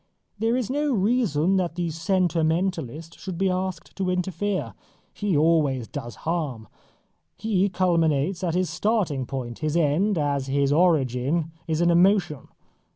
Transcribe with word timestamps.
There 0.39 0.57
is 0.57 0.71
no 0.71 0.91
reason 0.95 1.57
that 1.57 1.75
the 1.75 1.91
sentimentalist 1.91 3.19
should 3.19 3.37
be 3.37 3.51
asked 3.51 3.95
to 3.97 4.09
interfere. 4.09 4.73
He 5.13 5.37
always 5.37 5.87
does 5.87 6.15
harm. 6.25 6.67
He 7.37 7.69
culminates 7.69 8.43
at 8.43 8.55
his 8.55 8.71
starting 8.71 9.27
point. 9.27 9.59
His 9.59 9.77
end, 9.77 10.17
as 10.17 10.47
his 10.47 10.73
origin, 10.73 11.51
is 11.67 11.81
an 11.81 11.91
emotion. 11.91 12.47